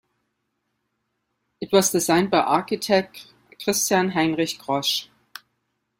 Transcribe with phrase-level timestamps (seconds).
[1.61, 3.27] It was designed by architect
[3.63, 5.09] Christian Heinrich Grosch.